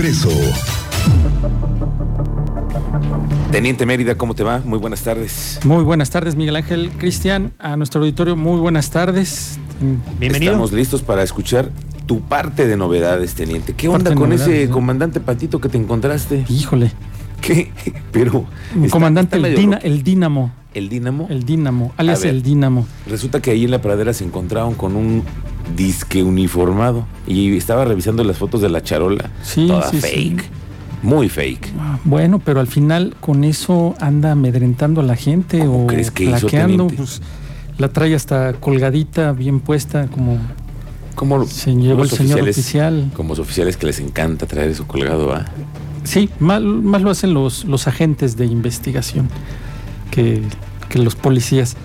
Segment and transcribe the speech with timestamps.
[0.00, 0.30] Expreso.
[3.52, 4.62] Teniente Mérida, ¿cómo te va?
[4.64, 5.60] Muy buenas tardes.
[5.62, 7.52] Muy buenas tardes, Miguel Ángel Cristian.
[7.58, 9.58] A nuestro auditorio, muy buenas tardes.
[10.18, 10.52] Bienvenido.
[10.52, 11.70] Estamos listos para escuchar
[12.06, 13.74] tu parte de novedades, teniente.
[13.74, 16.46] ¿Qué onda con ese comandante Patito que te encontraste?
[16.48, 16.92] Híjole.
[17.42, 17.70] ¿Qué?
[18.10, 18.46] Pero.
[18.90, 19.54] comandante, el, el
[20.02, 20.50] Dínamo.
[20.72, 21.26] ¿El Dínamo?
[21.28, 22.86] El Dínamo, alias el Dínamo.
[23.06, 25.24] Resulta que ahí en la pradera se encontraron con un
[25.76, 29.30] disque uniformado y estaba revisando las fotos de la charola.
[29.42, 30.44] Sí, toda fake.
[31.02, 31.72] Muy fake.
[31.78, 36.28] Ah, bueno, pero al final con eso anda amedrentando a la gente o crees que
[36.28, 37.22] pues
[37.78, 40.38] la trae hasta colgadita, bien puesta, como
[41.14, 43.10] como se llevó el señor oficial.
[43.14, 45.44] Como los oficiales que les encanta traer eso colgado, ¿ah?
[46.04, 49.28] Sí, más, más, lo hacen los, los agentes de investigación
[50.10, 50.42] que,
[50.88, 51.76] que los policías.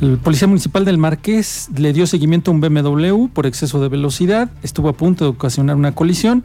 [0.00, 4.50] El policía municipal del Marqués le dio seguimiento a un BMW por exceso de velocidad,
[4.62, 6.44] estuvo a punto de ocasionar una colisión,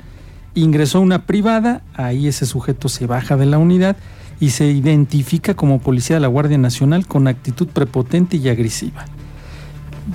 [0.55, 3.97] ingresó a una privada, ahí ese sujeto se baja de la unidad
[4.39, 9.05] y se identifica como policía de la Guardia Nacional con actitud prepotente y agresiva.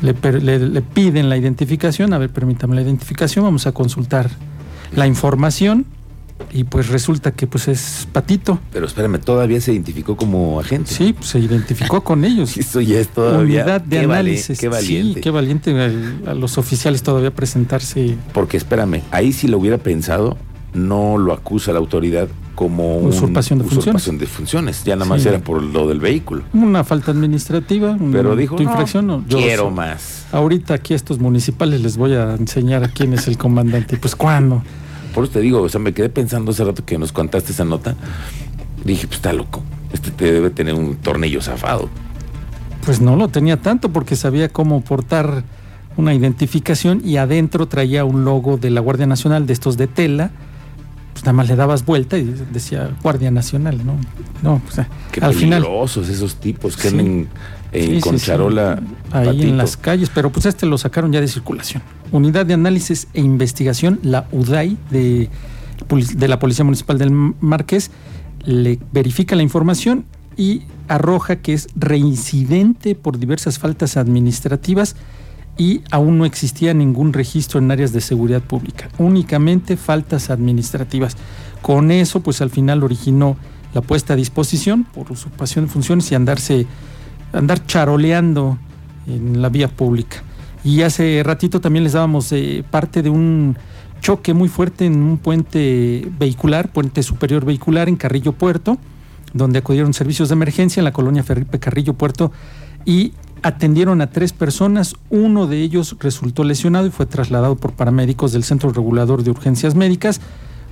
[0.00, 0.14] Le,
[0.58, 4.30] le piden la identificación, a ver, permítame la identificación, vamos a consultar
[4.94, 5.86] la información
[6.52, 8.58] y pues resulta que pues es Patito.
[8.72, 10.92] Pero espérame, todavía se identificó como agente.
[10.92, 12.56] Sí, pues, se identificó con ellos.
[12.56, 13.62] Eso ya es todavía.
[13.62, 14.58] Unidad de análisis.
[14.58, 15.14] qué valiente.
[15.14, 15.72] Sí, qué valiente
[16.26, 18.16] a los oficiales todavía presentarse.
[18.32, 20.36] Porque espérame, ahí si lo hubiera pensado,
[20.74, 24.84] no lo acusa la autoridad como usurpación, de, usurpación de funciones.
[24.84, 26.42] Ya nada más era por lo del vehículo.
[26.52, 27.96] Una falta administrativa.
[28.12, 30.26] Pero dijo, infracción, no, quiero más.
[30.32, 33.96] Ahorita aquí a estos municipales les voy a enseñar a quién es el comandante.
[33.96, 34.62] Pues cuándo.
[35.14, 37.64] Por eso te digo, o sea, me quedé pensando hace rato que nos contaste esa
[37.64, 37.94] nota.
[38.84, 39.62] Dije, pues está loco.
[39.92, 41.88] Este te debe tener un tornillo zafado.
[42.84, 45.44] Pues no lo tenía tanto porque sabía cómo portar
[45.96, 50.32] una identificación y adentro traía un logo de la Guardia Nacional de estos de tela.
[51.12, 53.94] Pues nada más le dabas vuelta y decía Guardia Nacional, ¿no?
[54.42, 57.28] No, pues Qué al peligrosos esos tipos que sí.
[57.72, 58.82] en Concharola.
[59.12, 61.82] Ahí en las calles, pero pues este lo sacaron ya de circulación.
[62.14, 65.28] Unidad de Análisis e Investigación, la UDAI de,
[66.28, 67.90] la Policía Municipal del Marqués,
[68.44, 70.04] le verifica la información
[70.36, 74.94] y arroja que es reincidente por diversas faltas administrativas
[75.58, 81.16] y aún no existía ningún registro en áreas de seguridad pública, únicamente faltas administrativas.
[81.62, 83.36] Con eso, pues al final originó
[83.74, 86.68] la puesta a disposición por usurpación de funciones y andarse,
[87.32, 88.56] andar charoleando
[89.08, 90.22] en la vía pública.
[90.64, 93.56] Y hace ratito también les dábamos eh, parte de un
[94.00, 98.78] choque muy fuerte en un puente vehicular, puente superior vehicular en Carrillo Puerto,
[99.34, 102.32] donde acudieron servicios de emergencia en la colonia Felipe Carrillo Puerto
[102.86, 104.94] y atendieron a tres personas.
[105.10, 109.74] Uno de ellos resultó lesionado y fue trasladado por paramédicos del Centro Regulador de Urgencias
[109.74, 110.20] Médicas,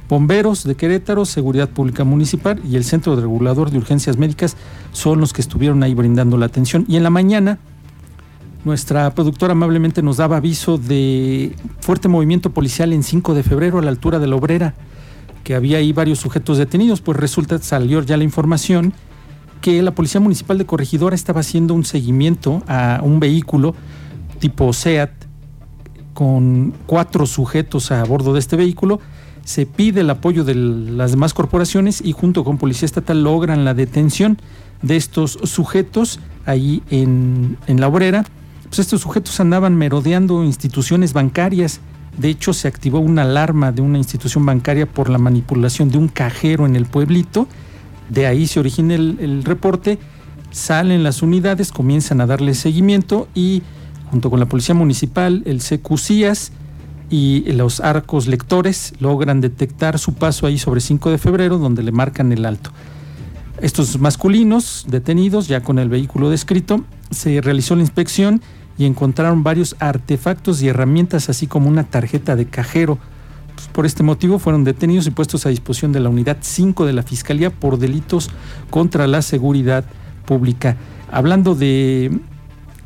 [0.09, 4.57] bomberos de Querétaro, Seguridad Pública Municipal y el Centro Regulador de Urgencias Médicas
[4.93, 6.87] son los que estuvieron ahí brindando la atención.
[6.89, 7.59] Y en la mañana
[8.65, 13.83] nuestra productora amablemente nos daba aviso de fuerte movimiento policial en 5 de febrero a
[13.83, 14.75] la altura de la obrera,
[15.43, 18.93] que había ahí varios sujetos detenidos, pues resulta, salió ya la información
[19.61, 23.75] que la Policía Municipal de Corregidora estaba haciendo un seguimiento a un vehículo
[24.39, 25.11] tipo SEAT
[26.15, 29.01] con cuatro sujetos a bordo de este vehículo.
[29.45, 33.75] Se pide el apoyo de las demás corporaciones y junto con Policía Estatal logran la
[33.75, 34.39] detención
[34.83, 38.25] de estos sujetos ahí en, en la obrera
[38.73, 41.81] pues estos sujetos andaban merodeando instituciones bancarias.
[42.17, 46.09] De hecho, se activó una alarma de una institución bancaria por la manipulación de un
[46.09, 47.47] cajero en el pueblito.
[48.09, 49.99] De ahí se origina el, reporte.
[50.53, 53.61] Salen las unidades, comienzan a darle seguimiento y
[54.11, 56.53] junto con la Policía Municipal, el CQCIAS
[57.11, 61.93] y los arcos lectores logran detectar su paso ahí sobre 5 de febrero, donde le
[61.93, 62.71] marcan el alto.
[63.61, 68.41] Estos masculinos detenidos, ya con el vehículo descrito, se realizó la inspección
[68.79, 72.99] y encontraron varios artefactos y herramientas, así como una tarjeta de cajero.
[73.55, 76.93] Pues, por este motivo fueron detenidos y puestos a disposición de la Unidad 5 de
[76.93, 78.31] la Fiscalía por delitos
[78.71, 79.85] contra la seguridad
[80.27, 80.77] pública.
[81.11, 82.19] Hablando de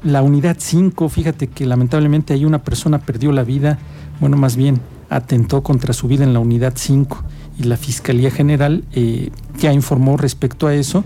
[0.03, 3.79] la Unidad 5, fíjate que lamentablemente ahí una persona perdió la vida,
[4.21, 7.25] bueno, más bien atentó contra su vida en la Unidad 5
[7.59, 11.05] y la Fiscalía General eh, ya informó respecto a eso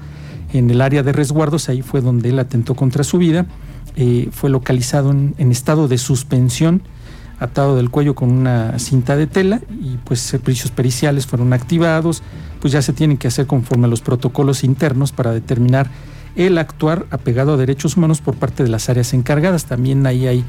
[0.52, 3.46] en el área de resguardos, ahí fue donde él atentó contra su vida
[3.96, 6.82] eh, fue localizado en, estado de suspensión,
[7.38, 12.22] atado del cuello con una cinta de tela y pues servicios periciales fueron activados,
[12.60, 15.90] pues ya se tienen que hacer conforme a los protocolos internos para determinar
[16.36, 19.64] el actuar apegado a derechos humanos por parte de las áreas encargadas.
[19.64, 20.44] También ahí hay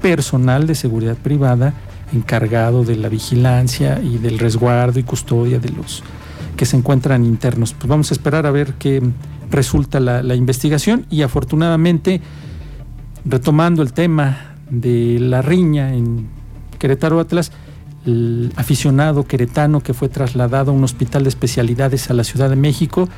[0.00, 1.74] personal de seguridad privada
[2.12, 6.02] encargado de la vigilancia y del resguardo y custodia de los
[6.56, 7.74] que se encuentran internos.
[7.74, 9.02] Pues vamos a esperar a ver qué
[9.50, 12.20] resulta la, investigación y afortunadamente,
[13.26, 16.28] retomando el tema de la riña en
[16.78, 17.52] Querétaro Atlas,
[18.06, 22.56] el aficionado queretano que fue trasladado a un hospital de especialidades a la Ciudad de
[22.56, 23.08] México,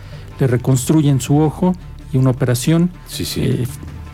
[0.41, 1.75] le reconstruyen su ojo
[2.13, 2.91] y una operación
[3.37, 3.67] eh,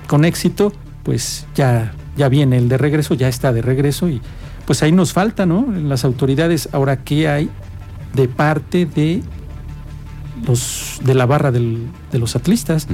[0.08, 0.73] con éxito,
[1.05, 4.20] pues ya, ya viene el de regreso, ya está de regreso y
[4.67, 5.67] pues ahí nos falta, ¿no?
[5.70, 7.50] Las autoridades, ahora qué hay
[8.14, 9.23] de parte de
[10.46, 12.86] los de la barra de los atlistas,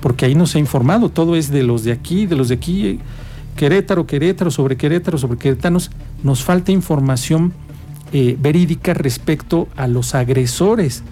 [0.00, 2.54] porque ahí no se ha informado, todo es de los de aquí, de los de
[2.54, 3.00] aquí,
[3.56, 5.90] Querétaro, Querétaro, sobre Querétaro, sobre queretanos,
[6.22, 7.54] nos falta información
[8.12, 11.02] eh, verídica respecto a los agresores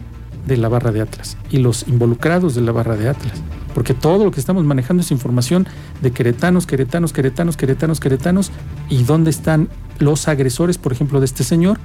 [0.46, 3.42] de la barra de Atlas y los involucrados de la barra de Atlas.
[3.74, 5.66] Porque todo lo que estamos manejando es información
[6.02, 8.52] de queretanos, queretanos, queretanos, queretanos, queretanos,
[8.88, 11.78] y dónde están los agresores, por ejemplo, de este señor,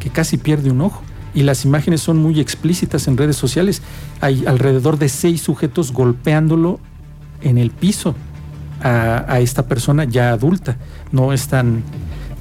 [0.00, 1.02] que casi pierde un ojo.
[1.34, 3.82] Y las imágenes son muy explícitas en redes sociales.
[4.20, 6.80] Hay alrededor de seis sujetos golpeándolo
[7.42, 8.14] en el piso
[8.82, 10.76] a, esta persona ya adulta.
[11.12, 11.82] No es tan,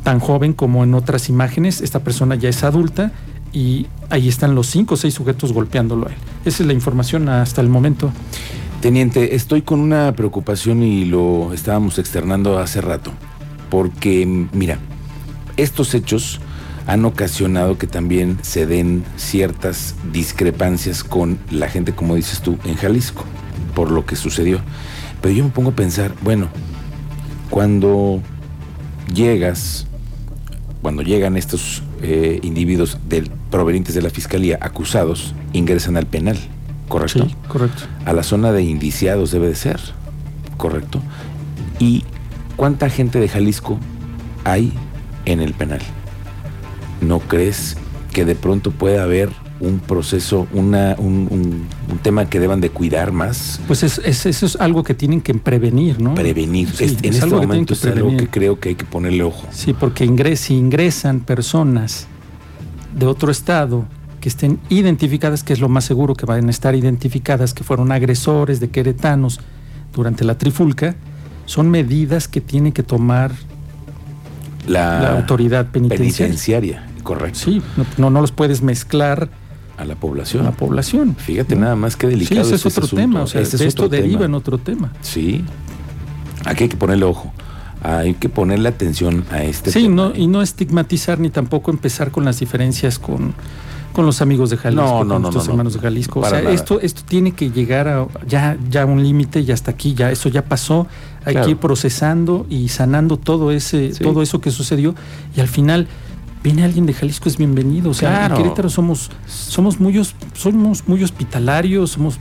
[0.03, 1.81] tan joven como en otras imágenes.
[1.81, 3.12] Esta persona ya es adulta
[3.51, 6.18] y ahí están los cinco o seis sujetos golpeándolo a él.
[6.45, 8.12] Esa es la información hasta el momento.
[8.81, 13.12] Teniente, estoy con una preocupación y lo estábamos externando hace rato.
[13.69, 14.80] Porque, mira,
[15.57, 16.39] estos hechos
[16.89, 22.74] han ocasionado que también se den ciertas discrepancias con la gente, como dices tú, en
[22.77, 23.25] Jalisco,
[23.75, 24.59] por lo que sucedió.
[25.21, 26.47] Pero yo me pongo a pensar, bueno,
[27.51, 28.24] cuando
[29.13, 29.86] llegas,
[30.81, 36.39] cuando llegan estos eh, individuos del, provenientes de la fiscalía acusados, ingresan al penal,
[36.88, 37.27] ¿correcto?
[37.27, 37.83] Sí, correcto.
[38.06, 39.80] A la zona de indiciados debe de ser,
[40.57, 41.03] ¿correcto?
[41.77, 42.03] ¿Y
[42.56, 43.77] cuánta gente de Jalisco
[44.44, 44.74] hay
[45.25, 45.81] en el penal?
[47.01, 47.77] ¿No crees
[48.13, 49.29] que de pronto puede haber
[49.59, 51.67] un proceso, una, un,
[52.01, 53.59] tema que deban de cuidar más?
[53.67, 56.15] Pues es, eso es algo que tienen que prevenir, ¿no?
[56.15, 56.69] Prevenir.
[56.79, 59.47] en este momento es algo que creo que hay que ponerle ojo.
[59.51, 60.07] Sí, porque
[60.37, 62.07] si ingresan personas
[62.97, 63.85] de otro estado
[64.21, 67.91] que estén identificadas, que es lo más seguro que van a estar identificadas, que fueron
[67.91, 69.39] agresores de queretanos
[69.93, 70.95] durante la trifulca,
[71.45, 73.31] son medidas que tiene que tomar
[74.67, 76.88] la, autoridad penitenciaria.
[77.03, 77.39] Correcto.
[77.39, 77.61] Sí,
[77.97, 79.29] no, no los puedes mezclar
[79.79, 80.45] a la población.
[80.45, 81.15] A la población.
[81.15, 82.43] Fíjate nada más que delicado.
[82.43, 83.23] Sí, ese es otro tema.
[83.23, 84.91] O sea, esto deriva en otro tema.
[85.01, 85.43] Sí.
[86.45, 87.31] Aquí hay que ponerle ojo.
[87.81, 90.11] Hay que ponerle atención a este sí, tema.
[90.13, 93.33] Sí, y no estigmatizar ni tampoco empezar con las diferencias con,
[93.93, 96.19] con los amigos de Jalisco, no, no, con nuestros hermanos de Jalisco.
[96.19, 99.93] o sea, esto, esto tiene que llegar a ya, ya un límite y hasta aquí,
[99.93, 100.87] ya eso ya pasó.
[101.23, 104.93] Hay que ir procesando y sanando todo ese, todo eso que sucedió.
[105.37, 105.87] Y al final
[106.44, 107.91] viene alguien de Jalisco, es bienvenido.
[107.91, 110.01] O sea, en Querétaro somos, somos muy,
[110.33, 112.19] somos muy hospitalarios, somos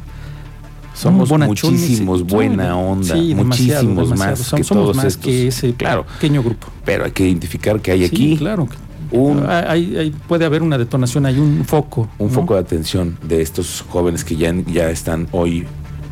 [0.94, 6.67] somos muchísimos buena onda, muchísimos más somos, que todos más que ese claro, pequeño grupo.
[6.85, 8.37] Pero hay que identificar que hay aquí.
[8.37, 8.69] Claro.
[9.11, 12.09] Un, hay, puede haber una detonación, hay un foco.
[12.19, 15.67] Un foco de atención de estos jóvenes que ya, ya están hoy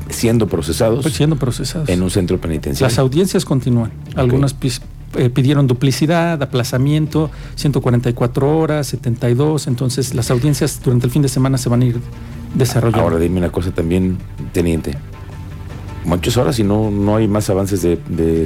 [0.08, 1.02] siendo procesados.
[1.02, 1.88] Pues siendo procesados.
[1.88, 2.88] En un centro penitenciario.
[2.88, 3.90] Las audiencias continúan.
[4.14, 4.54] Algunas
[5.16, 11.58] eh, pidieron duplicidad, aplazamiento, 144 horas, 72, entonces las audiencias durante el fin de semana
[11.58, 12.00] se van a ir
[12.54, 13.02] desarrollando.
[13.02, 14.18] Ahora dime una cosa también,
[14.52, 14.96] teniente.
[16.04, 17.96] Muchas horas y no, no hay más avances de,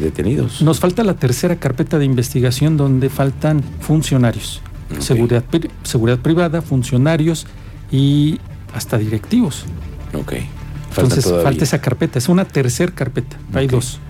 [0.01, 0.63] detenidos.
[0.63, 4.63] Nos falta la tercera carpeta de investigación donde faltan funcionarios,
[4.99, 5.45] seguridad,
[5.83, 7.47] seguridad privada, funcionarios
[7.93, 8.39] y
[8.75, 9.67] hasta directivos.
[10.15, 10.35] Ok.
[10.89, 14.01] Entonces falta esa carpeta, es una tercera carpeta, hay dos.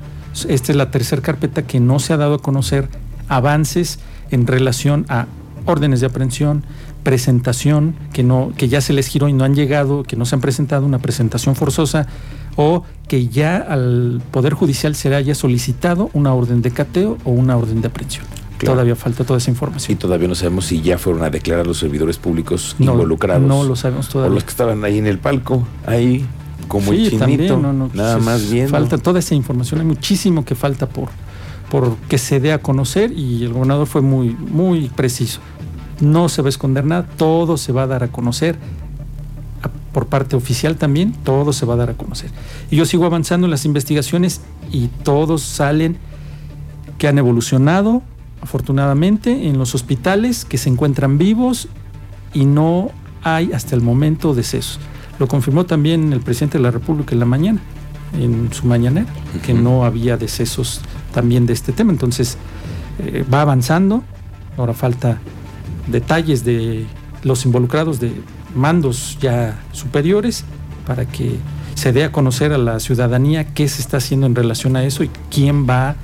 [0.48, 2.88] Esta es la tercera carpeta que no se ha dado a conocer
[3.28, 3.98] avances
[4.30, 5.26] en relación a
[5.66, 6.64] órdenes de aprehensión,
[7.02, 10.34] presentación que no que ya se les giró y no han llegado, que no se
[10.34, 12.06] han presentado una presentación forzosa
[12.56, 17.30] o que ya al poder judicial se le haya solicitado una orden de cateo o
[17.30, 18.26] una orden de aprehensión.
[18.58, 19.92] Todavía falta toda esa información.
[19.92, 23.42] Y todavía no sabemos si ya fueron a declarar los servidores públicos involucrados.
[23.42, 24.30] No lo sabemos todavía.
[24.30, 26.26] O los que estaban ahí en el palco, ahí
[26.70, 28.68] como el chinito, nada pues más bien.
[28.68, 31.08] Falta toda esa información, hay muchísimo que falta por,
[31.68, 35.40] por que se dé a conocer y el gobernador fue muy, muy preciso.
[36.00, 38.56] No se va a esconder nada, todo se va a dar a conocer
[39.92, 42.30] por parte oficial también, todo se va a dar a conocer.
[42.70, 45.98] Y yo sigo avanzando en las investigaciones y todos salen
[46.98, 48.00] que han evolucionado,
[48.42, 51.66] afortunadamente, en los hospitales, que se encuentran vivos
[52.32, 52.92] y no
[53.24, 54.78] hay hasta el momento decesos.
[55.20, 57.60] Lo confirmó también el presidente de la República en la mañana,
[58.18, 59.06] en su mañanera,
[59.44, 60.80] que no había decesos
[61.14, 61.92] también de este tema.
[61.92, 62.36] Entonces,
[62.98, 64.02] eh, va avanzando
[64.60, 65.18] Ahora falta
[65.86, 66.84] detalles de
[67.22, 68.12] los involucrados de
[68.54, 70.44] mandos ya superiores
[70.86, 71.36] para que
[71.74, 75.02] se dé a conocer a la ciudadanía qué se está haciendo en relación a eso
[75.02, 75.96] y quién va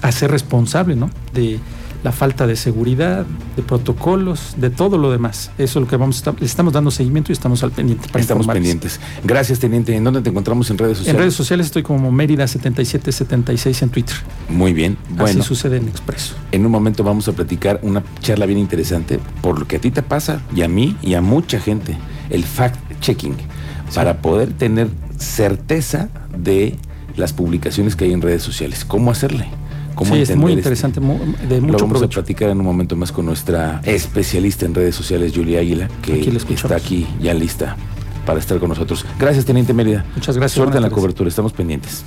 [0.00, 1.10] a ser responsable ¿no?
[1.34, 1.58] de
[2.04, 3.24] la falta de seguridad,
[3.56, 5.50] de protocolos, de todo lo demás.
[5.56, 8.08] Eso es lo que vamos a estar, le estamos dando seguimiento y estamos al pendiente.
[8.08, 9.00] Para estamos pendientes.
[9.24, 9.96] Gracias, teniente.
[9.96, 11.14] ¿En dónde te encontramos en redes sociales?
[11.14, 14.16] En redes sociales estoy como Mérida7776 en Twitter.
[14.50, 14.98] Muy bien.
[15.08, 16.34] Bueno, Así sucede en Expreso.
[16.52, 19.90] En un momento vamos a platicar una charla bien interesante por lo que a ti
[19.90, 21.96] te pasa y a mí y a mucha gente.
[22.28, 23.34] El fact-checking.
[23.94, 26.76] Para poder tener certeza de
[27.16, 28.84] las publicaciones que hay en redes sociales.
[28.84, 29.48] ¿Cómo hacerle?
[30.02, 33.26] Sí, es muy interesante, de mucho Lo vamos a platicar en un momento más con
[33.26, 36.20] nuestra especialista en redes sociales, Julia Águila, que
[36.50, 37.76] está aquí ya lista
[38.24, 39.04] para estar con nosotros.
[39.18, 40.04] Gracias, Teniente Mérida.
[40.14, 40.56] Muchas gracias.
[40.56, 42.04] Suerte en la cobertura, estamos pendientes.